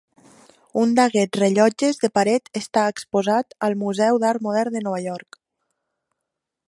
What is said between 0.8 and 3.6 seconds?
Un d'aquests rellotges de paret està exposat